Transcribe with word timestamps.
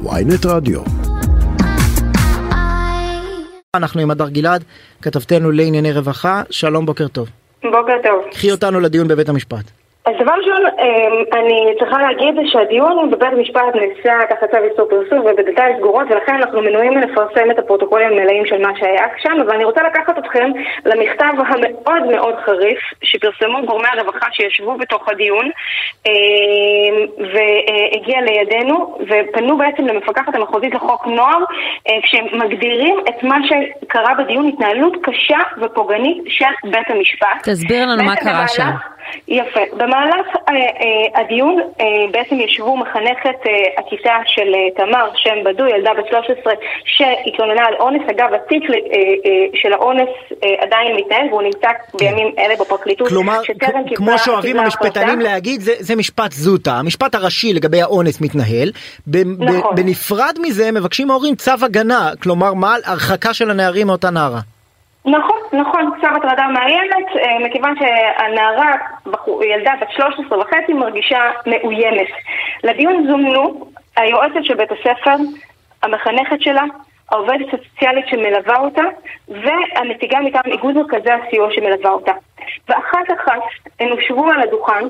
ויינט 0.00 0.46
רדיו. 0.46 0.80
אנחנו 3.76 4.00
עם 4.00 4.10
הדר 4.10 4.28
גלעד, 4.28 4.64
כתבתנו 5.02 5.50
לענייני 5.50 5.92
רווחה, 5.92 6.42
שלום 6.50 6.86
בוקר 6.86 7.08
טוב. 7.08 7.28
בוקר 7.62 7.92
טוב. 8.02 8.24
קחי 8.32 8.50
אותנו 8.52 8.80
לדיון 8.80 9.08
בבית 9.08 9.28
המשפט. 9.28 9.81
אז 10.04 10.14
דבר 10.20 10.32
ראשון, 10.32 10.62
אמ, 10.66 11.38
אני 11.38 11.74
צריכה 11.78 11.98
להגיד 11.98 12.34
שהדיון 12.46 13.10
בבית 13.10 13.32
המשפט 13.32 13.74
נעשה 13.74 14.12
תחת 14.30 14.50
צו 14.50 14.56
איסור 14.70 14.88
פרסום 14.90 15.18
ובדלתיים 15.18 15.76
סגורות 15.78 16.06
ולכן 16.10 16.34
אנחנו 16.34 16.62
מנועים 16.62 16.94
מלפרסם 16.94 17.50
את 17.50 17.58
הפרוטוקולים 17.58 18.08
המלאים 18.08 18.46
של 18.46 18.62
מה 18.62 18.72
שהיה 18.78 19.06
שם 19.18 19.40
אבל 19.40 19.54
אני 19.54 19.64
רוצה 19.64 19.82
לקחת 19.82 20.18
אתכם 20.18 20.50
למכתב 20.84 21.32
המאוד 21.48 22.02
מאוד 22.10 22.34
חריף 22.44 22.78
שפרסמו 23.02 23.66
גורמי 23.66 23.88
הרווחה 23.92 24.26
שישבו 24.32 24.76
בתוך 24.76 25.08
הדיון 25.08 25.50
אמ, 26.06 26.12
והגיע 27.18 28.20
לידינו 28.20 28.98
ופנו 29.00 29.58
בעצם 29.58 29.86
למפקחת 29.86 30.34
המחוזית 30.34 30.74
לחוק 30.74 31.06
נוער 31.06 31.44
אה, 31.88 31.98
כשהם 32.02 32.26
מגדירים 32.32 32.96
את 33.08 33.22
מה 33.22 33.36
שקרה 33.48 34.14
בדיון 34.14 34.48
התנהלות 34.48 34.96
קשה 35.02 35.38
ופוגענית 35.60 36.24
של 36.28 36.70
בית 36.70 36.90
המשפט. 36.90 37.42
תסביר 37.42 37.86
לנו 37.86 38.04
מה 38.04 38.16
קרה 38.16 38.48
שם. 38.48 38.91
יפה. 39.28 39.60
במהלך 39.72 40.26
אה, 40.48 40.54
אה, 40.54 41.20
הדיון 41.20 41.60
אה, 41.80 41.86
בעצם 42.10 42.40
ישבו 42.40 42.76
מחנכת 42.76 43.46
אה, 43.46 43.52
הכיתה 43.78 44.16
של 44.26 44.54
אה, 44.54 44.84
תמר, 44.84 45.10
שם 45.14 45.44
בדוי, 45.44 45.70
ילדה 45.70 45.90
בת 45.98 46.08
13, 46.08 46.52
שהתלוננה 46.84 47.66
על 47.66 47.74
אונס. 47.74 48.02
אגב, 48.10 48.28
התיק 48.34 48.62
אה, 48.70 48.76
אה, 48.76 49.46
של 49.54 49.72
האונס 49.72 50.08
אה, 50.44 50.48
עדיין 50.58 50.96
מתנהל 50.96 51.26
והוא 51.30 51.42
נמצא 51.42 51.68
כן. 51.68 51.98
בימים 51.98 52.34
אלה 52.38 52.54
בפרקליטות. 52.60 53.08
כלומר, 53.08 53.40
כמו 53.94 54.18
שאוהבים 54.18 54.58
המשפטנים 54.58 55.20
להגיד, 55.20 55.60
זה, 55.60 55.72
זה 55.78 55.96
משפט 55.96 56.32
זוטה. 56.32 56.72
המשפט 56.72 57.14
הראשי 57.14 57.52
לגבי 57.52 57.82
האונס 57.82 58.20
מתנהל. 58.20 58.70
נכון. 59.38 59.74
בנפרד 59.76 60.36
מזה 60.42 60.72
מבקשים 60.72 61.10
ההורים 61.10 61.34
צו 61.34 61.52
הגנה, 61.62 62.10
כלומר, 62.22 62.54
מה 62.54 62.76
הרחקה 62.84 63.34
של 63.34 63.50
הנערים 63.50 63.86
מאותה 63.86 64.10
נערה. 64.10 64.40
נכון, 65.04 65.38
נכון, 65.52 65.90
צו 66.00 66.06
הטרדה 66.06 66.46
מאיימת, 66.46 67.06
אה, 67.16 67.38
מכיוון 67.38 67.74
שהנערה, 67.78 68.72
ילדה 69.42 69.72
בת 69.80 69.90
13 69.90 70.38
וחצי, 70.38 70.72
מרגישה 70.72 71.30
מאוימת. 71.46 72.08
לדיון 72.64 73.06
זומנו 73.06 73.66
היועצת 73.96 74.44
של 74.44 74.54
בית 74.54 74.72
הספר, 74.72 75.16
המחנכת 75.82 76.40
שלה, 76.40 76.62
העובדת 77.10 77.46
הסוציאלית 77.54 78.08
שמלווה 78.08 78.56
אותה, 78.56 78.82
והנציגה 79.28 80.20
מטעם 80.20 80.52
איגוד 80.52 80.74
מרכזי 80.74 81.10
הסיוע 81.10 81.48
שמלווה 81.52 81.90
אותה. 81.90 82.12
ואחת 82.68 83.10
אחת 83.14 83.42
הן 83.80 83.88
הושבו 83.88 84.30
על 84.30 84.42
הדוכן, 84.42 84.84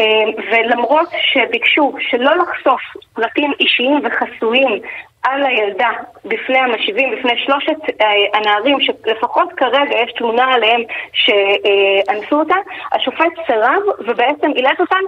אה, 0.00 0.06
ולמרות 0.52 1.08
שביקשו 1.32 1.94
שלא 2.10 2.36
לחשוף 2.36 2.80
פרטים 3.14 3.52
אישיים 3.60 4.00
וחסויים 4.04 4.80
על 5.22 5.42
הילדה 5.46 5.90
בפני 6.24 6.58
המשיבים, 6.58 7.08
בפני 7.18 7.32
שלושת 7.46 8.00
אה, 8.00 8.06
הנערים 8.34 8.78
שלפחות 8.80 9.48
כרגע 9.56 9.94
יש 10.04 10.12
תלונה 10.18 10.44
עליהם 10.54 10.80
שאנסו 11.12 12.40
אותה, 12.40 12.54
השופט 12.92 13.32
סירב 13.46 13.82
ובעצם 13.98 14.50
אילץ 14.56 14.80
אותם 14.80 15.04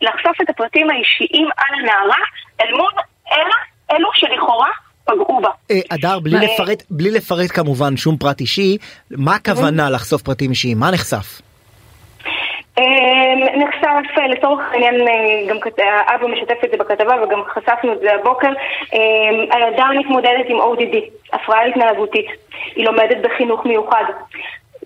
לחשוף 0.00 0.40
את 0.42 0.50
הפרטים 0.50 0.90
האישיים 0.90 1.48
על 1.56 1.74
הנערה 1.80 2.22
אל 2.60 2.72
מול 2.76 2.92
אלה, 3.32 3.56
אלו 3.92 4.08
שלכאורה 4.14 4.70
פגעו 5.04 5.40
בה. 5.40 5.50
אה, 5.70 5.76
הדר, 5.90 6.18
בלי, 6.18 6.36
לפרט, 6.46 6.82
בלי 6.90 7.10
לפרט 7.10 7.50
כמובן 7.50 7.96
שום 7.96 8.16
פרט 8.16 8.40
אישי, 8.40 8.78
מה 9.10 9.34
הכוונה 9.34 9.90
לחשוף 9.90 10.22
פרטים 10.22 10.50
אישיים? 10.50 10.78
מה 10.78 10.90
נחשף? 10.90 11.47
אמ, 12.78 13.60
נחשף 13.60 14.18
אה, 14.18 14.26
לצורך 14.26 14.72
העניין, 14.72 14.94
אה, 15.08 15.46
גם 15.48 15.56
האבא 15.78 16.26
משתף 16.26 16.64
את 16.64 16.70
זה 16.70 16.76
בכתבה 16.76 17.22
וגם 17.22 17.42
חשפנו 17.44 17.92
את 17.92 17.98
זה 18.00 18.14
הבוקר, 18.14 18.48
אמ, 18.92 19.46
הילדה 19.50 19.86
מתמודדת 19.98 20.46
עם 20.48 20.60
ODD, 20.60 20.96
הפרעה 21.32 21.66
התנהגותית, 21.66 22.26
היא 22.76 22.84
לומדת 22.84 23.16
בחינוך 23.22 23.66
מיוחד. 23.66 24.04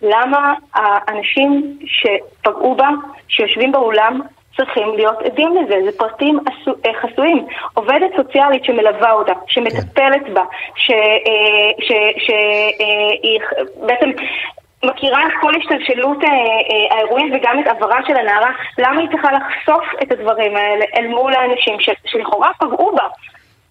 למה 0.02 0.54
האנשים 0.74 1.78
שפגעו 1.86 2.74
בה, 2.74 2.88
שיושבים 3.28 3.72
באולם, 3.72 4.20
צריכים 4.56 4.88
להיות 4.96 5.22
עדים 5.22 5.56
לזה, 5.56 5.74
זה 5.84 5.98
פרטים 5.98 6.38
אה, 6.86 6.92
חסויים. 7.00 7.46
עובדת 7.74 8.10
סוציאלית 8.16 8.64
שמלווה 8.64 9.12
אותה, 9.12 9.32
שמטפלת 9.46 10.28
בה, 10.32 10.44
שהיא 12.26 13.40
בעצם 13.86 14.10
מכירה 14.84 15.26
את 15.26 15.32
כל 15.40 15.52
השתלשלות 15.56 16.24
אה, 16.24 16.28
אה, 16.28 16.96
האירועים 16.96 17.34
וגם 17.34 17.58
את 17.58 17.66
עברה 17.66 17.98
של 18.06 18.16
הנערה, 18.16 18.50
למה 18.78 19.00
היא 19.00 19.08
צריכה 19.10 19.28
לחשוף 19.32 19.84
את 20.02 20.12
הדברים 20.12 20.56
האלה 20.56 20.84
אל 20.96 21.06
מול 21.08 21.34
האנשים 21.34 21.76
שלכאורה 22.04 22.50
פגעו 22.58 22.92
בה? 22.96 23.06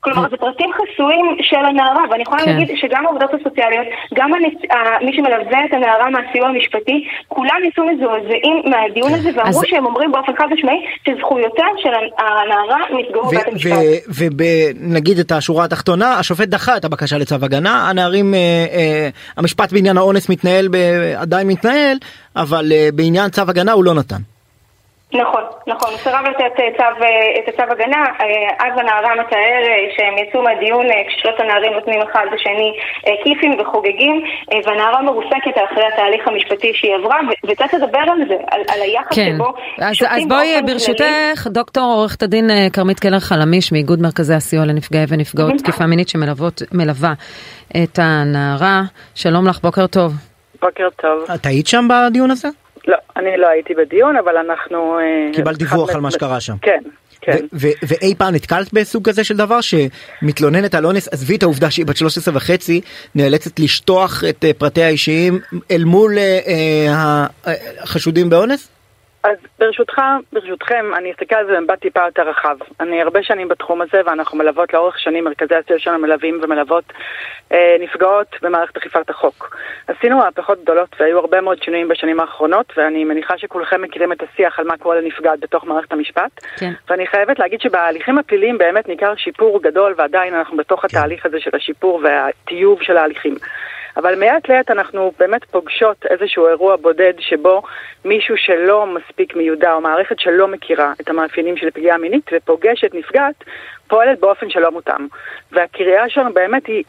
כלומר, 0.03 0.29
זה 0.29 0.37
פרטים 0.37 0.69
חסויים 0.73 1.25
של 1.41 1.65
הנערה, 1.69 2.03
ואני 2.11 2.21
יכולה 2.21 2.41
כן. 2.45 2.51
להגיד 2.51 2.77
שגם 2.81 3.05
העובדות 3.05 3.29
הסוציאליות, 3.33 3.87
גם 4.13 4.33
הנצ... 4.33 4.57
מי 5.05 5.13
שמלווה 5.15 5.65
את 5.65 5.73
הנערה 5.73 6.09
מהסיוע 6.09 6.47
המשפטי, 6.47 7.07
כולם 7.27 7.55
יצאו 7.67 7.83
מזועזעים 7.85 8.61
מהדיון 8.65 9.13
הזה, 9.13 9.29
ואמרו 9.35 9.59
אז... 9.59 9.65
שהם 9.65 9.85
אומרים 9.85 10.11
באופן 10.11 10.31
חד 10.37 10.45
משמעי 10.53 10.85
שזכויותיה 11.07 11.65
של 11.77 11.89
הנערה 12.17 12.77
נפגעו 12.99 13.27
בבית 13.27 13.47
המשפט. 13.47 13.77
ונגיד 14.17 15.19
את 15.19 15.31
השורה 15.31 15.65
התחתונה, 15.65 16.19
השופט 16.19 16.47
דחה 16.47 16.77
את 16.77 16.85
הבקשה 16.85 17.17
לצו 17.17 17.35
הגנה, 17.35 17.89
הנערים, 17.89 18.33
אה, 18.33 18.39
אה, 18.73 19.09
המשפט 19.37 19.73
בעניין 19.73 19.97
האונס 19.97 20.29
מתנהל, 20.29 20.67
ב... 20.67 20.75
עדיין 21.17 21.47
מתנהל, 21.47 21.97
אבל 22.35 22.71
אה, 22.71 22.89
בעניין 22.93 23.29
צו 23.29 23.41
הגנה 23.41 23.71
הוא 23.71 23.83
לא 23.83 23.93
נתן. 23.93 24.21
נכון, 25.13 25.43
נכון, 25.67 25.89
הוא 25.91 25.97
סירב 25.97 26.25
לתת 26.29 26.59
אה, 26.59 26.69
צו, 26.77 27.03
אה, 27.03 27.39
את 27.39 27.47
הצו 27.47 27.71
הגנה, 27.71 28.03
אה, 28.21 28.67
אז 28.67 28.79
הנערה 28.79 29.15
מתאר 29.15 29.61
שהם 29.95 30.17
יצאו 30.17 30.41
מהדיון 30.43 30.85
כששלושת 31.07 31.39
הנערים 31.39 31.73
נותנים 31.73 32.01
אחד 32.01 32.25
לשני 32.33 32.71
כיפים 33.23 33.59
וחוגגים, 33.59 34.23
והנערה 34.65 35.01
מרוסקת 35.01 35.55
אחרי 35.71 35.83
התהליך 35.93 36.27
המשפטי 36.27 36.71
שהיא 36.73 36.95
עברה, 36.95 37.17
וצריך 37.47 37.73
לדבר 37.73 37.99
על 37.99 38.19
זה, 38.27 38.35
על, 38.51 38.61
על 38.73 38.81
היחס 38.81 39.15
כן. 39.15 39.33
שבו 39.35 39.53
אז, 39.77 39.95
אז 40.09 40.27
בואי 40.27 40.61
ברשותך, 40.65 41.47
דוקטור 41.47 41.83
עורכת 41.83 42.23
הדין 42.23 42.49
כרמית 42.73 42.99
קלר 42.99 43.19
חלמיש 43.19 43.71
מאיגוד 43.71 44.01
מרכזי 44.01 44.33
הסיוע 44.33 44.65
לנפגעי 44.65 45.05
ונפגעות 45.09 45.53
תקיפה 45.57 45.85
מינית 45.85 46.09
שמלווה 46.09 47.13
את 47.83 47.99
הנערה, 48.01 48.81
שלום 49.15 49.47
לך, 49.47 49.59
בוקר 49.61 49.87
טוב. 49.87 50.13
בוקר 50.61 50.89
טוב. 51.01 51.31
את 51.35 51.45
היית 51.45 51.67
שם 51.67 51.87
בדיון 51.89 52.31
הזה? 52.31 52.60
אני 53.17 53.37
לא 53.37 53.47
הייתי 53.47 53.73
בדיון, 53.73 54.15
אבל 54.15 54.37
אנחנו... 54.37 54.99
אה, 54.99 55.33
קיבלת 55.33 55.57
דיווח 55.57 55.89
על 55.89 56.01
מה 56.01 56.11
שקרה 56.11 56.39
שם. 56.39 56.55
כן. 56.61 56.81
כן. 57.21 57.45
ואי 57.83 58.15
פעם 58.17 58.33
נתקלת 58.35 58.73
בסוג 58.73 59.09
כזה 59.09 59.23
של 59.23 59.37
דבר 59.37 59.59
שמתלוננת 59.61 60.75
על 60.75 60.85
אונס 60.85 61.07
עזבי 61.07 61.35
את 61.35 61.43
העובדה 61.43 61.71
שהיא 61.71 61.85
בת 61.85 61.97
13 61.97 62.35
וחצי 62.37 62.81
נאלצת 63.15 63.59
לשטוח 63.59 64.23
את 64.29 64.45
אה, 64.45 64.53
פרטיה 64.53 64.85
האישיים 64.85 65.39
אל 65.71 65.83
מול 65.83 66.17
אה, 66.17 67.25
החשודים 67.83 68.29
באונס? 68.29 68.69
אז 69.23 69.37
ברשותך, 69.59 70.01
ברשותכם, 70.33 70.85
אני 70.97 71.11
אסתכל 71.11 71.35
על 71.35 71.45
זה 71.45 71.55
במבט 71.55 71.79
טיפה 71.79 71.99
יותר 72.05 72.29
רחב. 72.29 72.57
אני 72.79 73.01
הרבה 73.01 73.23
שנים 73.23 73.47
בתחום 73.47 73.81
הזה, 73.81 74.01
ואנחנו 74.05 74.37
מלוות 74.37 74.73
לאורך 74.73 74.99
שנים, 74.99 75.23
מרכזי 75.23 75.55
הסיוע 75.55 75.79
שלנו 75.79 75.99
מלווים 75.99 76.39
ומלוות 76.43 76.83
אה, 77.51 77.75
נפגעות 77.79 78.27
במערכת 78.41 78.77
אכיפת 78.77 79.09
החוק. 79.09 79.57
עשינו 79.87 80.17
מהפכות 80.17 80.63
גדולות 80.63 80.95
והיו 80.99 81.19
הרבה 81.19 81.41
מאוד 81.41 81.63
שינויים 81.63 81.87
בשנים 81.87 82.19
האחרונות, 82.19 82.73
ואני 82.77 83.03
מניחה 83.03 83.37
שכולכם 83.37 83.81
מכירים 83.81 84.11
את 84.11 84.23
השיח 84.23 84.59
על 84.59 84.67
מה 84.67 84.77
קורה 84.77 85.01
לנפגעת 85.01 85.39
בתוך 85.39 85.65
מערכת 85.65 85.93
המשפט. 85.93 86.45
כן. 86.57 86.71
ואני 86.89 87.07
חייבת 87.07 87.39
להגיד 87.39 87.61
שבהליכים 87.61 88.17
הפליליים 88.17 88.57
באמת 88.57 88.87
ניכר 88.87 89.15
שיפור 89.15 89.61
גדול, 89.61 89.93
ועדיין 89.97 90.35
אנחנו 90.35 90.57
בתוך 90.57 90.81
כן. 90.81 90.87
התהליך 90.87 91.25
הזה 91.25 91.39
של 91.39 91.55
השיפור 91.55 92.01
והטיוב 92.03 92.81
של 92.81 92.97
ההליכים. 92.97 93.35
אבל 93.97 94.19
מעת 94.19 94.49
לעת 94.49 94.71
אנחנו 94.71 95.11
באמת 95.19 95.43
פוגשות 95.43 96.05
איזשהו 96.09 96.47
אירוע 96.47 96.75
בודד 96.75 97.13
שבו 97.19 97.61
מישהו 98.05 98.37
שלא 98.37 98.85
מספיק 98.85 99.35
מיודע 99.35 99.73
או 99.73 99.81
מערכת 99.81 100.19
שלא 100.19 100.47
מכירה 100.47 100.93
את 101.01 101.09
המאפיינים 101.09 101.57
של 101.57 101.71
פגיעה 101.71 101.97
מינית 101.97 102.29
ופוגשת 102.33 102.93
נפגעת 102.93 103.43
פועלת 103.91 104.19
באופן 104.19 104.49
שלא 104.49 104.71
מותאם. 104.71 105.07
והקריאה 105.51 106.09
שלנו 106.09 106.33
באמת 106.33 106.65
היא 106.67 106.83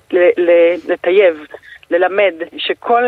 לטייב 0.89 1.47
ללמד 1.91 2.35
שכל 2.57 3.03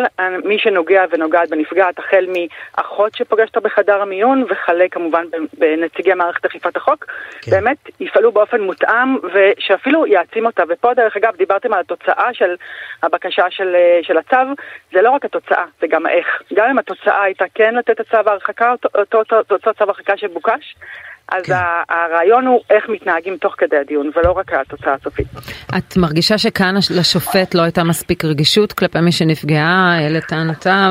מי 0.45 0.59
שנוגע 0.59 1.05
ונוגעת 1.11 1.51
בנפגעת, 1.51 1.99
החל 1.99 2.27
מאחות 2.33 3.15
שפוגשת 3.15 3.57
בחדר 3.57 4.03
המיון, 4.03 4.45
וכלה 4.51 4.85
כמובן 4.91 5.25
בנציגי 5.59 6.15
מערכת 6.15 6.45
אכיפת 6.45 6.77
החוק, 6.77 7.05
כן. 7.43 7.51
באמת 7.51 7.77
יפעלו 8.01 8.33
באופן 8.33 8.61
מותאם 8.61 9.17
ושאפילו 9.35 10.07
יעצים 10.07 10.47
אותה. 10.47 10.63
ופה 10.69 10.95
דרך 10.95 11.17
אגב 11.17 11.37
דיברתם 11.37 11.73
על 11.73 11.81
התוצאה 11.81 12.35
של 12.35 12.57
הבקשה 13.03 13.45
של, 13.51 13.77
של 14.03 14.19
הצו, 14.19 14.37
זה 14.93 15.03
לא 15.03 15.11
רק 15.11 15.25
התוצאה, 15.25 15.65
זה 15.81 15.87
גם 15.87 16.07
איך. 16.07 16.43
גם 16.55 16.71
אם 16.71 16.79
התוצאה 16.79 17.23
הייתה 17.23 17.45
כן 17.55 17.75
לתת 17.75 18.01
את 18.01 18.11
צו 18.11 18.17
ההרחקה, 18.27 18.73
אותו, 18.73 18.89
אותו, 18.99 19.19
אותו, 19.19 19.55
אותו 19.55 19.75
צו 19.75 19.85
הרחקה 19.85 20.17
שבוקש, 20.17 20.75
אז 21.29 21.43
כן. 21.43 21.55
הרעיון 21.89 22.47
הוא 22.47 22.61
איך 22.71 22.85
מתנהגים 22.89 23.37
תוך 23.37 23.55
כדי 23.59 23.77
הדיון, 23.77 24.11
ולא 24.17 24.33
רק 24.33 24.53
התוצאה 24.53 24.95
הסופית. 24.95 25.27
את 25.79 25.97
מרגישה 25.97 26.39
שכאן 26.39 26.75
לשופט 26.91 27.55
לא 27.55 27.63
הייתה 27.63 27.85
מספיק 27.85 28.25
רגישות 28.25 28.73
כלפי 28.73 29.01
מי 29.01 29.13
שנפגעה, 29.13 29.99
אלה 30.07 30.21
טענתה, 30.21 30.91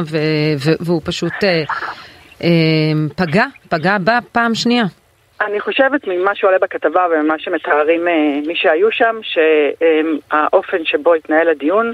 והוא 0.80 1.02
פשוט 1.04 1.34
אה, 1.44 1.64
אה, 2.44 2.50
פגע, 3.16 3.46
פגע 3.70 3.98
בה 3.98 4.20
פעם 4.32 4.56
שנייה. 4.56 4.86
אני 5.42 5.60
חושבת 5.60 6.08
ממה 6.08 6.36
שעולה 6.36 6.58
בכתבה 6.58 7.08
וממה 7.12 7.40
שמתארים 7.40 8.06
מי 8.48 8.56
שהיו 8.56 8.92
שם, 8.92 9.20
שהאופן 9.24 10.86
שבו 10.86 11.14
התנהל 11.14 11.50
הדיון 11.50 11.94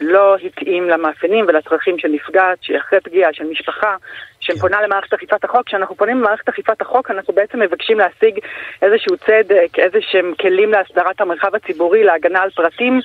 לא 0.00 0.36
התאים 0.36 0.88
למאפיינים 0.88 1.44
ולצרכים 1.48 1.98
של 1.98 2.08
נפגעת, 2.08 2.58
שהיא 2.62 2.78
אחרי 2.78 3.00
פגיעה 3.00 3.32
של 3.32 3.44
משפחה, 3.44 3.96
שפונה 4.40 4.76
כן. 4.76 4.84
למערכת 4.84 5.14
אכיפת 5.14 5.44
החוק. 5.44 5.66
כשאנחנו 5.66 5.96
פונים 5.96 6.18
למערכת 6.18 6.48
אכיפת 6.48 6.80
החוק, 6.80 7.10
אנחנו 7.10 7.34
בעצם 7.34 7.60
מבקשים 7.60 7.98
להשיג 7.98 8.38
איזשהו 8.82 9.16
צדק, 9.16 9.78
איזה 9.78 9.98
שהם 10.00 10.32
כלים 10.40 10.72
להסדרת 10.72 11.20
המרחב 11.20 11.54
הציבורי, 11.54 12.04
להגנה 12.04 12.42
על 12.42 12.50
פרטים. 12.50 13.00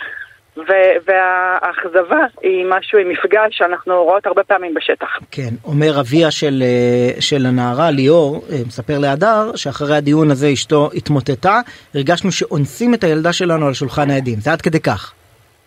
והאכזבה 1.05 2.25
היא 2.41 2.65
משהו 2.69 2.99
עם 2.99 3.09
מפגש 3.09 3.57
שאנחנו 3.57 4.03
רואות 4.03 4.25
הרבה 4.25 4.43
פעמים 4.43 4.73
בשטח. 4.73 5.19
כן, 5.31 5.49
אומר 5.65 5.99
אביה 5.99 6.31
של, 6.31 6.63
אה, 6.63 7.21
של 7.21 7.45
הנערה 7.45 7.91
ליאור, 7.91 8.45
אה, 8.51 8.57
מספר 8.67 8.99
להדר, 8.99 9.55
שאחרי 9.55 9.95
הדיון 9.95 10.31
הזה 10.31 10.47
אשתו 10.53 10.89
התמוטטה, 10.95 11.59
הרגשנו 11.95 12.31
שאונסים 12.31 12.93
את 12.93 13.03
הילדה 13.03 13.33
שלנו 13.33 13.67
על 13.67 13.73
שולחן 13.73 14.09
העדים, 14.09 14.35
זה 14.39 14.51
עד 14.51 14.61
כדי 14.61 14.79
כך. 14.79 15.13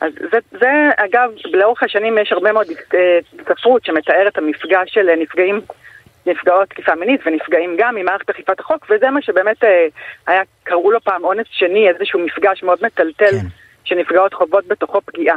אז 0.01 0.13
זה, 0.33 0.39
זה 0.61 0.71
אגב, 0.97 1.31
לאורך 1.45 1.83
השנים 1.83 2.19
יש 2.19 2.33
הרבה 2.33 2.53
מאוד 2.53 2.67
אה, 2.95 3.19
ספרות 3.49 3.85
שמתארת 3.85 4.33
את 4.33 4.39
המפגש 4.39 4.95
של 4.95 5.07
נפגעים, 5.21 5.61
נפגעות 6.27 6.69
תקיפה 6.69 6.95
מינית 6.95 7.21
ונפגעים 7.27 7.77
גם 7.79 7.95
ממערכת 7.95 8.31
אכיפת 8.31 8.61
החוק, 8.61 8.87
וזה 8.91 9.11
מה 9.11 9.23
שבאמת 9.23 9.57
היה, 10.27 10.43
קראו 10.65 10.91
לו 10.91 11.01
פעם 11.01 11.25
אונס 11.25 11.47
שני, 11.51 11.89
איזשהו 11.89 12.21
מפגש 12.21 12.63
מאוד 12.63 12.79
מטלטל. 12.83 13.31
כן. 13.31 13.47
שנפגעות 13.87 14.35
חוות 14.35 14.67
בתוכו 14.67 15.01
פגיעה. 15.01 15.37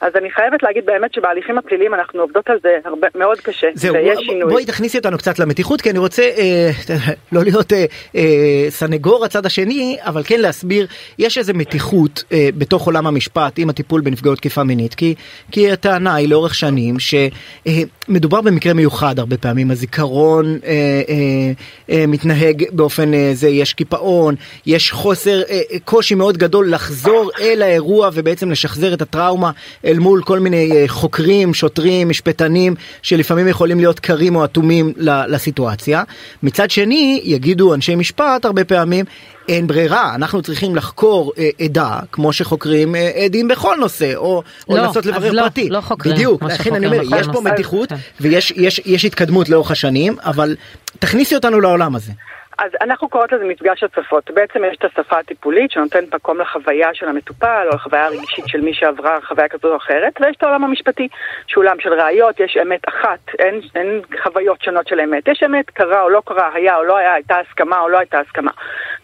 אז 0.00 0.12
אני 0.16 0.30
חייבת 0.30 0.62
להגיד 0.62 0.86
באמת 0.86 1.14
שבהליכים 1.14 1.58
הפליליים 1.58 1.94
אנחנו 1.94 2.20
עובדות 2.20 2.50
על 2.50 2.58
זה 2.62 2.78
הרבה, 2.84 3.06
מאוד 3.14 3.40
קשה, 3.40 3.66
זהו, 3.74 3.94
ויש 3.94 4.14
בוא, 4.16 4.24
שינוי. 4.24 4.50
בואי 4.50 4.64
תכניסי 4.64 4.98
אותנו 4.98 5.18
קצת 5.18 5.38
למתיחות, 5.38 5.80
כי 5.80 5.90
אני 5.90 5.98
רוצה 5.98 6.22
אה, 6.22 6.70
לא 7.32 7.42
להיות 7.42 7.72
אה, 7.72 7.84
אה, 8.16 8.66
סנגור 8.68 9.24
הצד 9.24 9.46
השני, 9.46 9.96
אבל 10.00 10.22
כן 10.24 10.40
להסביר, 10.40 10.86
יש 11.18 11.38
איזה 11.38 11.52
מתיחות 11.52 12.24
אה, 12.32 12.48
בתוך 12.58 12.86
עולם 12.86 13.06
המשפט 13.06 13.58
עם 13.58 13.70
הטיפול 13.70 14.00
בנפגעות 14.00 14.38
תקיפה 14.38 14.64
מינית, 14.64 14.94
כי, 14.94 15.14
כי 15.50 15.72
הטענה 15.72 16.14
היא 16.14 16.28
לאורך 16.28 16.54
שנים 16.54 16.94
שמדובר 16.98 18.36
אה, 18.36 18.42
במקרה 18.42 18.74
מיוחד 18.74 19.18
הרבה 19.18 19.36
פעמים, 19.36 19.70
הזיכרון 19.70 20.46
אה, 20.64 20.70
אה, 21.08 21.52
אה, 21.90 22.04
מתנהג 22.06 22.64
באופן 22.72 23.14
אה, 23.14 23.30
זה, 23.34 23.48
יש 23.48 23.74
קיפאון, 23.74 24.34
יש 24.66 24.92
חוסר, 24.92 25.42
אה, 25.50 25.60
קושי 25.84 26.14
מאוד 26.14 26.36
גדול 26.36 26.70
לחזור 26.70 27.30
אל 27.40 27.62
האירוע 27.62 28.10
ובעצם 28.14 28.50
לשחזר 28.50 28.94
את 28.94 29.02
הטראומה. 29.02 29.50
אל 29.90 29.98
מול 29.98 30.22
כל 30.22 30.38
מיני 30.38 30.72
אה, 30.72 30.84
חוקרים, 30.88 31.54
שוטרים, 31.54 32.08
משפטנים, 32.08 32.74
שלפעמים 33.02 33.48
יכולים 33.48 33.78
להיות 33.78 34.00
קרים 34.00 34.36
או 34.36 34.44
אטומים 34.44 34.92
לסיטואציה. 34.96 36.02
מצד 36.42 36.70
שני, 36.70 37.20
יגידו 37.24 37.74
אנשי 37.74 37.94
משפט 37.94 38.44
הרבה 38.44 38.64
פעמים, 38.64 39.04
אין 39.48 39.66
ברירה, 39.66 40.14
אנחנו 40.14 40.42
צריכים 40.42 40.76
לחקור 40.76 41.32
אה, 41.38 41.48
עדה 41.64 41.98
כמו 42.12 42.32
שחוקרים 42.32 42.94
אה, 42.94 43.10
עדים 43.24 43.48
בכל 43.48 43.76
נושא, 43.80 44.14
או, 44.16 44.42
או 44.68 44.76
לא, 44.76 44.82
לנסות 44.82 45.06
לברר 45.06 45.32
לא, 45.32 45.42
פרטי. 45.42 45.68
לא 45.68 45.80
חוקרים. 45.80 46.14
בדיוק, 46.14 46.42
לכן 46.42 46.74
אני 46.74 46.86
אומר, 46.86 47.02
יש 47.02 47.26
פה 47.32 47.40
מתיחות 47.40 47.88
כן. 47.88 47.96
ויש 48.20 48.52
יש, 48.56 48.80
יש 48.84 49.04
התקדמות 49.04 49.48
לאורך 49.48 49.70
השנים, 49.70 50.16
אבל 50.24 50.56
תכניסי 50.98 51.34
אותנו 51.34 51.60
לעולם 51.60 51.94
הזה. 51.94 52.12
אז 52.60 52.70
אנחנו 52.80 53.08
קוראות 53.08 53.32
לזה 53.32 53.44
מפגש 53.44 53.82
הצפות. 53.82 54.30
בעצם 54.30 54.64
יש 54.64 54.76
את 54.76 54.84
השפה 54.84 55.18
הטיפולית 55.18 55.70
שנותנת 55.70 56.14
מקום 56.14 56.40
לחוויה 56.40 56.94
של 56.94 57.08
המטופל 57.08 57.66
או 57.70 57.74
לחוויה 57.74 58.06
הרגשית 58.06 58.44
של 58.46 58.60
מי 58.60 58.74
שעברה 58.74 59.18
חוויה 59.20 59.48
כזו 59.48 59.68
או 59.68 59.76
אחרת, 59.76 60.12
ויש 60.20 60.36
את 60.36 60.42
העולם 60.42 60.64
המשפטי, 60.64 61.08
שהוא 61.46 61.64
עולם 61.64 61.80
של 61.80 61.92
ראיות, 61.92 62.40
יש 62.40 62.56
אמת 62.62 62.88
אחת, 62.88 63.18
אין, 63.38 63.60
אין 63.74 64.00
חוויות 64.22 64.62
שונות 64.62 64.88
של 64.88 65.00
אמת. 65.00 65.28
יש 65.28 65.42
אמת, 65.42 65.70
קרה 65.70 66.02
או 66.02 66.10
לא 66.10 66.22
קרה, 66.26 66.50
היה 66.54 66.76
או 66.76 66.84
לא 66.84 66.96
היה, 66.96 67.14
הייתה 67.14 67.38
הסכמה 67.38 67.80
או 67.80 67.88
לא 67.88 67.98
הייתה 67.98 68.20
הסכמה. 68.20 68.50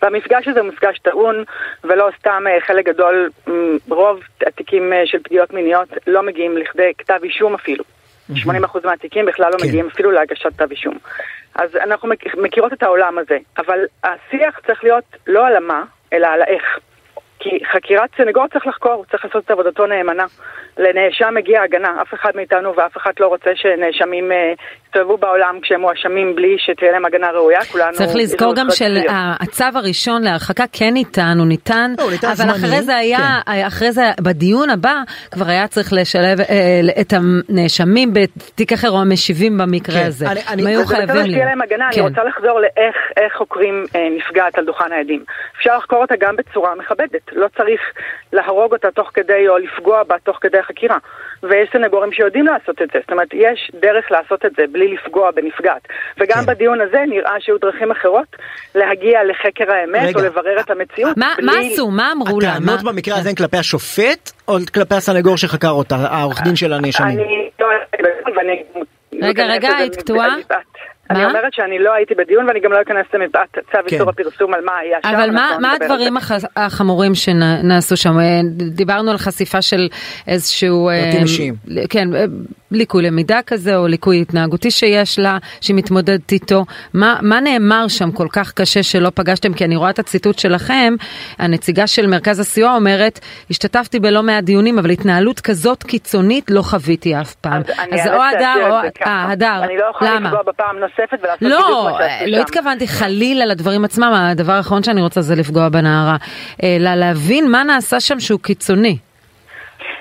והמפגש 0.02 0.48
הזה 0.48 0.60
הוא 0.60 0.68
מפגש 0.68 0.98
טעון, 0.98 1.44
ולא 1.84 2.08
סתם 2.18 2.44
אה, 2.46 2.60
חלק 2.60 2.84
גדול, 2.84 3.30
רוב 3.88 4.20
התיקים 4.46 4.92
אה, 4.92 5.02
של 5.06 5.18
פגיעות 5.18 5.52
מיניות 5.52 5.88
לא 6.06 6.22
מגיעים 6.22 6.56
לכדי 6.56 6.92
כתב 6.98 7.18
אישום 7.22 7.54
אפילו. 7.54 7.84
80% 8.30 8.34
מהתיקים 8.84 9.26
בכלל 9.26 9.50
לא 9.52 9.58
כן. 9.58 9.66
מגיעים 9.66 9.86
אפילו 9.86 10.10
להגשת 10.10 10.46
כתב 10.46 10.70
אישום. 10.70 10.98
אז 11.54 11.76
אנחנו 11.76 12.08
מכירות 12.38 12.72
את 12.72 12.82
העולם 12.82 13.18
הזה, 13.18 13.38
אבל 13.58 13.78
השיח 14.04 14.60
צריך 14.66 14.84
להיות 14.84 15.04
לא 15.26 15.46
על 15.46 15.56
המה, 15.56 15.84
אלא 16.12 16.26
על 16.26 16.42
האיך. 16.42 16.78
כי 17.50 17.64
חקירת 17.72 18.10
סנגור 18.16 18.46
צריך 18.52 18.66
לחקור, 18.66 18.92
הוא 18.92 19.04
צריך 19.10 19.24
לעשות 19.24 19.44
את 19.44 19.50
עבודתו 19.50 19.86
נאמנה. 19.86 20.24
לנאשם 20.78 21.34
מגיע 21.34 21.62
הגנה, 21.62 22.02
אף 22.02 22.14
אחד 22.14 22.30
מאיתנו 22.34 22.76
ואף 22.76 22.96
אחד 22.96 23.10
לא 23.20 23.26
רוצה 23.26 23.50
שנאשמים 23.54 24.32
אה, 24.32 24.52
יסתובבו 24.86 25.16
בעולם 25.16 25.58
כשהם 25.62 25.80
מואשמים 25.80 26.34
בלי 26.34 26.56
שתהיה 26.58 26.92
להם 26.92 27.04
הגנה 27.04 27.30
ראויה, 27.30 27.64
כולנו... 27.64 27.92
צריך 27.92 28.10
לזכור 28.14 28.54
גם 28.54 28.66
שהצו 28.70 29.64
הראשון 29.74 30.22
להרחקה 30.22 30.64
כן 30.72 30.90
ניתן, 30.92 31.36
הוא 31.38 31.46
ניתן, 31.46 31.92
לא, 31.98 32.04
אבל 32.04 32.34
זמני, 32.34 32.50
אחרי 32.50 32.82
זה 32.82 32.96
היה, 32.96 33.18
כן. 33.46 33.66
אחרי 33.66 33.92
זה 33.92 34.02
בדיון 34.20 34.70
הבא 34.70 34.94
כבר 35.30 35.48
היה 35.48 35.68
צריך 35.68 35.92
לשלב 35.92 36.40
אה, 36.40 37.00
את 37.00 37.12
הנאשמים 37.12 38.08
בתיק 38.12 38.72
אחר 38.72 38.90
או 38.90 39.00
המשיבים 39.00 39.58
במקרה 39.58 40.00
כן. 40.00 40.06
הזה. 40.06 40.26
אני, 40.26 40.40
אני, 40.52 40.66
היו 40.66 40.86
חייבים 40.86 41.16
לי. 41.16 41.38
להם 41.38 41.62
הגנה, 41.62 41.88
כן. 41.92 42.00
אני 42.00 42.08
רוצה 42.08 42.24
לחזור 42.24 42.60
לאיך 42.60 43.32
חוקרים 43.38 43.84
אה, 43.96 44.08
נפגעת 44.16 44.58
על 44.58 44.64
דוכן 44.64 44.92
העדים. 44.92 45.24
אפשר 45.58 45.76
לחקור 45.78 45.98
אותה 46.02 46.14
גם 46.20 46.36
בצורה 46.36 46.74
מכבדת, 46.74 47.32
לא 47.36 47.46
צריך 47.56 47.80
להרוג 48.32 48.72
אותה 48.72 48.90
תוך 48.90 49.10
כדי 49.14 49.48
או 49.48 49.58
לפגוע 49.58 50.02
בה 50.02 50.16
תוך 50.24 50.38
כדי 50.40 50.58
החקירה. 50.58 50.98
ויש 51.42 51.68
סנגורים 51.72 52.12
שיודעים 52.12 52.46
לעשות 52.46 52.82
את 52.82 52.88
זה, 52.92 52.98
זאת 53.00 53.10
אומרת, 53.10 53.28
יש 53.34 53.70
דרך 53.80 54.10
לעשות 54.10 54.44
את 54.46 54.52
זה 54.56 54.64
בלי 54.72 54.94
לפגוע 54.94 55.30
בנפגעת. 55.30 55.88
וגם 56.18 56.36
כן. 56.46 56.52
בדיון 56.52 56.80
הזה 56.80 56.98
נראה 57.08 57.34
שהיו 57.40 57.58
דרכים 57.58 57.90
אחרות 57.90 58.36
להגיע 58.74 59.24
לחקר 59.24 59.72
האמת 59.72 60.08
רגע. 60.08 60.20
או 60.20 60.24
לברר 60.24 60.60
את 60.60 60.70
המציאות. 60.70 61.16
מה, 61.16 61.34
בלי... 61.36 61.46
מה 61.46 61.52
עשו? 61.72 61.90
מה 61.90 62.12
אמרו 62.12 62.40
לה? 62.40 62.48
הטענות 62.48 62.82
מה... 62.82 62.92
במקרה 62.92 63.16
הזה 63.16 63.28
הן 63.28 63.34
כלפי 63.34 63.56
השופט 63.56 64.30
או 64.48 64.56
כלפי 64.74 64.94
הסנגור 64.94 65.36
שחקר 65.36 65.70
אותה, 65.70 65.96
העורך 65.96 66.42
דין 66.42 66.56
של 66.56 66.72
הנאשמים? 66.72 67.18
אני 67.18 67.50
לא... 67.60 67.66
רגע, 69.22 69.46
רגע, 69.46 69.76
היית 69.76 69.96
קטועה? 69.96 70.36
אני 71.10 71.24
אומרת 71.24 71.52
שאני 71.52 71.78
לא 71.78 71.92
הייתי 71.92 72.14
בדיון 72.14 72.46
ואני 72.48 72.60
גם 72.60 72.72
לא 72.72 72.82
אכנס 72.82 73.06
למפאת 73.14 73.48
צו 73.52 73.60
כן. 73.72 73.78
איסור 73.86 74.10
הפרסום 74.10 74.54
על 74.54 74.64
מה 74.64 74.72
היה 74.78 74.98
שם. 75.02 75.08
אבל 75.08 75.30
מה, 75.30 75.56
מה 75.60 75.72
הדברים 75.72 76.14
החמורים 76.56 77.14
שנעשו 77.14 77.96
שם? 77.96 78.16
דיברנו 78.52 79.10
על 79.10 79.18
חשיפה 79.18 79.62
של 79.62 79.88
איזשהו... 80.28 80.90
פרטים 81.04 81.22
אישיים. 81.22 81.54
כן, 81.90 82.08
ליקוי 82.70 83.02
למידה 83.02 83.40
כזה 83.46 83.76
או 83.76 83.86
ליקוי 83.86 84.20
התנהגותי 84.20 84.70
שיש 84.70 85.18
לה, 85.18 85.38
שהיא 85.60 85.76
מתמודדת 85.76 86.32
איתו. 86.32 86.64
מה, 86.94 87.18
מה 87.22 87.40
נאמר 87.40 87.88
שם 87.88 88.12
כל 88.12 88.26
כך 88.32 88.52
קשה 88.52 88.82
שלא 88.82 89.10
פגשתם? 89.14 89.52
כי 89.52 89.64
אני 89.64 89.76
רואה 89.76 89.90
את 89.90 89.98
הציטוט 89.98 90.38
שלכם, 90.38 90.94
הנציגה 91.38 91.86
של 91.86 92.06
מרכז 92.06 92.40
הסיוע 92.40 92.74
אומרת, 92.74 93.20
השתתפתי 93.50 94.00
בלא 94.00 94.22
מעט 94.22 94.44
דיונים, 94.44 94.78
אבל 94.78 94.90
התנהלות 94.90 95.40
כזאת 95.40 95.82
קיצונית 95.82 96.50
לא 96.50 96.62
חוויתי 96.62 97.20
אף 97.20 97.34
פעם. 97.34 97.62
אז, 97.92 98.00
אז 98.00 98.06
או 98.06 98.22
הדר 98.22 98.70
או... 98.70 98.74
אה, 99.06 99.32
הדר, 99.32 99.60
אני 99.62 99.76
לא 100.98 101.04
נוספת 101.04 101.24
ולעשות 101.24 101.42
לא, 101.42 101.62
בדיוק 101.62 101.84
מה 101.84 101.98
שעשו 101.98 102.24
שם. 102.24 102.36
לא 102.36 102.40
התכוונתי 102.40 102.88
חלילה 102.88 103.46
לדברים 103.46 103.84
עצמם, 103.84 104.12
הדבר 104.14 104.52
האחרון 104.52 104.82
שאני 104.82 105.02
רוצה 105.02 105.20
זה 105.20 105.34
לפגוע 105.34 105.68
בנערה. 105.68 106.16
אלא 106.62 106.94
להבין 106.94 107.50
מה 107.50 107.62
נעשה 107.62 108.00
שם 108.00 108.20
שהוא 108.20 108.40
קיצוני. 108.40 108.98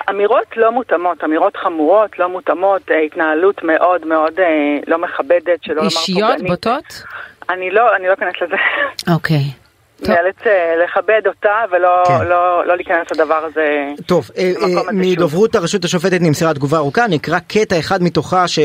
אמירות 0.09 0.57
לא 0.57 0.71
מותאמות, 0.71 1.23
אמירות 1.23 1.57
חמורות, 1.57 2.19
לא 2.19 2.29
מותאמות, 2.29 2.91
אה, 2.91 2.99
התנהלות 2.99 3.63
מאוד 3.63 4.07
מאוד 4.07 4.39
אה, 4.39 4.45
לא 4.87 4.97
מכבדת, 4.97 5.63
שלא 5.63 5.75
לומר 5.75 5.89
פוגענית. 5.89 6.39
אישיות, 6.39 6.41
בוטות? 6.47 7.03
אני 7.49 7.71
לא, 7.71 7.95
אני 7.95 8.07
לא 8.07 8.13
אכנס 8.13 8.33
לזה. 8.41 8.55
אוקיי. 9.13 9.37
Okay. 9.37 9.64
נאלץ 10.01 10.35
אה, 10.45 10.75
לכבד 10.83 11.21
אותה 11.27 11.55
ולא 11.71 12.03
כן. 12.07 12.27
לא, 12.27 12.65
לא 12.67 12.75
להיכנס 12.75 13.07
לדבר 13.11 13.45
הזה. 13.45 13.93
טוב, 14.05 14.29
אה, 14.37 14.51
אה, 14.61 14.91
מדוברות 14.93 15.55
הרשות 15.55 15.85
השופטת 15.85 16.21
נמסרה 16.21 16.53
תגובה 16.53 16.77
ארוכה, 16.77 17.07
נקרא 17.07 17.39
קטע 17.39 17.79
אחד 17.79 18.03
מתוכה 18.03 18.47
ש, 18.47 18.59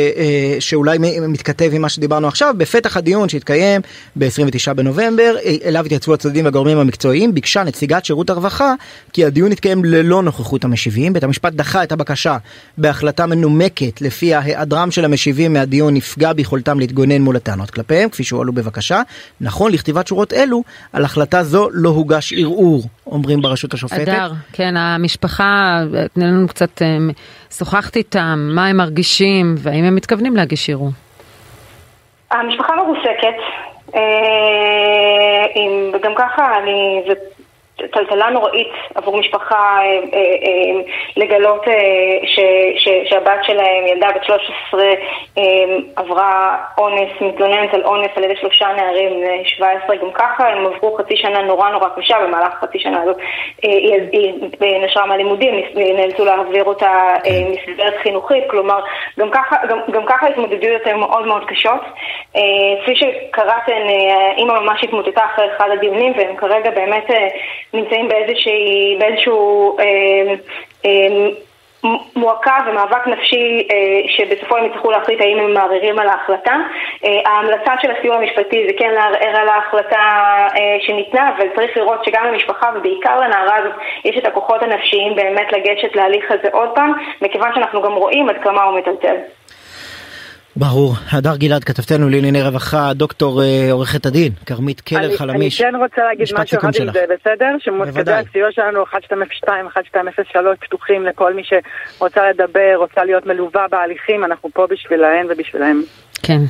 שאולי 0.61 0.99
מתכתב 1.29 1.71
עם 1.73 1.83
מה 1.83 1.89
שדיברנו 1.89 2.29
עכשיו. 2.29 2.55
בפתח 2.59 2.97
הדיון 2.97 3.29
שהתקיים 3.29 3.81
ב-29 4.17 4.75
בנובמבר, 4.75 5.37
אליו 5.65 5.87
התייצבו 5.87 6.15
הצדדים 6.15 6.45
והגורמים 6.45 6.79
המקצועיים, 6.79 7.35
ביקשה 7.35 7.63
נציגת 7.63 8.05
שירות 8.05 8.31
הרווחה 8.31 8.75
כי 9.13 9.25
הדיון 9.25 9.53
יתקיים 9.53 9.85
ללא 9.85 10.23
נוכחות 10.23 10.65
המשיבים. 10.65 11.13
בית 11.13 11.25
המשפט 11.25 11.53
דחה 11.53 11.83
את 11.83 11.93
הבקשה 11.93 12.37
בהחלטה 12.79 13.27
מנומקת 13.27 14.01
לפיה 14.01 14.41
היעדרם 14.41 14.91
של 14.91 15.05
המשיבים 15.05 15.53
מהדיון 15.53 15.97
יפגע 15.97 16.33
ביכולתם 16.33 16.79
להתגונן 16.79 17.23
מול 17.23 17.37
הטענות 17.37 17.71
כלפיהם, 17.71 18.09
כפי 18.09 18.25
שהועלו 18.25 18.53
בבקשה. 18.53 19.03
נכון 19.41 19.73
לכתיבת 19.73 20.07
שורות 20.07 20.33
אלו 20.33 20.63
על 20.93 21.05
החלטה 21.05 21.20
בהחלטה 21.21 21.43
זו 21.43 21.69
לא 21.73 21.89
הוגש 21.89 22.33
ערעור, 22.33 22.83
אומרים 23.07 23.41
ברשות 23.41 23.75
השופטת. 23.75 24.09
אדר, 24.09 24.31
כן, 24.53 24.77
המשפחה, 24.77 25.81
תני 26.15 26.25
לנו 26.25 26.49
קצת, 26.49 26.83
אה, 26.83 26.97
שוחחת 27.59 27.97
איתם, 27.97 28.50
מה 28.55 28.67
הם 28.67 28.77
מרגישים, 28.77 29.55
והאם 29.59 29.85
הם 29.85 29.95
מתכוונים 29.95 30.37
להגיש 30.37 30.71
ערעור. 30.71 30.91
המשפחה 32.31 32.77
מרוסקת, 32.77 33.39
אה, 33.95 34.00
וגם 35.95 36.12
ככה 36.17 36.59
אני, 36.62 37.03
זה 37.09 37.15
טלטלה 37.93 38.31
נוראית 38.31 38.69
עבור 38.95 39.19
משפחה 39.19 39.79
אה, 39.79 39.85
אה, 40.15 40.81
לגלות 41.17 41.65
ש, 42.27 42.41
ש, 42.77 42.89
שהבת 43.11 43.45
שלהם, 43.45 43.87
ילדה 43.87 44.09
בת 44.15 44.25
13, 44.25 44.85
עברה 45.97 46.57
אונס, 46.79 47.11
מתלוננת 47.21 47.75
על 47.75 47.85
אונס 47.85 48.11
על 48.17 48.25
ידי 48.25 48.37
שלושה 48.37 48.67
נערים 48.77 49.21
בני 49.21 49.43
17, 49.45 49.97
גם 49.97 50.13
ככה 50.13 50.49
הם 50.49 50.67
עברו 50.67 50.97
חצי 50.97 51.17
שנה 51.17 51.43
נורא 51.43 51.71
נורא 51.71 51.89
קשה, 51.97 52.17
במהלך 52.23 52.55
חצי 52.61 52.79
שנה 52.79 53.03
הזאת 53.03 53.17
היא, 53.63 53.95
היא 54.13 54.85
נשרה 54.85 55.07
מהלימודים, 55.07 55.55
נאלצו 55.75 56.25
להעביר 56.25 56.65
אותה 56.65 57.15
מסגרת 57.51 57.95
חינוכית, 58.03 58.45
כלומר 58.51 58.81
גם 59.19 59.31
ככה, 59.31 59.57
גם, 59.69 59.79
גם 59.91 60.07
ככה 60.07 60.27
ההתמודדויות 60.27 60.87
הן 60.87 60.99
מאוד 60.99 61.27
מאוד 61.27 61.45
קשות. 61.45 61.81
כפי 62.83 62.95
שקראתן, 62.95 63.83
האימא 64.11 64.61
ממש 64.61 64.85
התמוטטה 64.85 65.25
אחרי 65.25 65.47
אחד 65.57 65.69
הדיונים 65.73 66.13
והם 66.17 66.37
כרגע 66.37 66.71
באמת 66.71 67.11
נמצאים 67.75 68.09
באיזשהו 68.99 69.77
אה, 69.79 70.35
אה, 70.85 71.29
מועקה 72.17 72.57
ומאבק 72.67 73.07
נפשי 73.07 73.69
אה, 73.73 74.00
שבסופו 74.09 74.57
הם 74.57 74.65
יצטרכו 74.65 74.91
להחליט 74.91 75.21
האם 75.21 75.39
הם 75.39 75.55
מערערים 75.55 75.99
על 75.99 76.09
ההחלטה. 76.09 76.57
אה, 77.05 77.21
ההמלצה 77.31 77.73
של 77.83 77.91
הסיוע 77.91 78.17
המשפטי 78.17 78.67
זה 78.67 78.73
כן 78.79 78.91
לערער 78.95 79.37
על 79.41 79.49
ההחלטה 79.49 79.99
אה, 80.57 80.77
שניתנה, 80.81 81.31
אבל 81.37 81.47
צריך 81.55 81.77
לראות 81.77 82.05
שגם 82.05 82.25
למשפחה 82.25 82.71
ובעיקר 82.75 83.21
לנערה 83.21 83.57
הזאת 83.57 83.73
יש 84.05 84.19
את 84.19 84.27
הכוחות 84.27 84.62
הנפשיים 84.62 85.15
באמת 85.15 85.53
לגשת 85.53 85.97
להליך 85.97 86.31
הזה 86.31 86.49
עוד 86.53 86.69
פעם, 86.75 86.93
מכיוון 87.23 87.55
שאנחנו 87.55 87.83
גם 87.83 87.93
רואים 87.93 88.29
עד 88.29 88.37
כמה 88.43 88.62
הוא 88.62 88.79
מטלטל. 88.79 89.17
ברור. 90.57 90.95
הדר 91.12 91.37
גלעד, 91.37 91.64
כתבתנו 91.64 92.09
לענייני 92.09 92.42
רווחה, 92.42 92.92
דוקטור 92.95 93.42
אה, 93.42 93.73
עורכת 93.73 94.07
הדין, 94.07 94.33
כרמית 94.47 94.80
קלר 94.80 95.16
חלמיש. 95.16 95.61
אני 95.61 95.71
כן 95.71 95.76
רוצה 95.76 96.02
להגיד 96.04 96.26
משהו 96.35 96.59
אחד 96.59 96.71
עם 96.80 96.92
זה, 96.92 97.04
בסדר? 97.14 97.57
שמוקדי 97.59 98.12
הסיוע 98.12 98.52
שלנו 98.52 98.80
1202, 98.95 99.66
1203 99.76 100.59
פתוחים 100.61 101.07
לכל 101.07 101.35
מי 101.35 101.42
שרוצה 101.45 102.21
לדבר, 102.30 102.75
רוצה 102.76 103.04
להיות 103.04 103.26
מלווה 103.26 103.66
בהליכים, 103.71 104.25
אנחנו 104.25 104.49
פה 104.54 104.66
בשבילהם 104.71 105.26
ובשבילהם. 105.30 105.83
כן. 106.23 106.40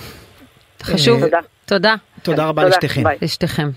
חשוב. 0.83 1.21
תודה. 1.21 1.39
תודה. 1.67 1.95
תודה 2.23 2.49
רבה 2.49 2.65
לשתיכם. 2.65 3.03
לשתיכם. 3.23 3.69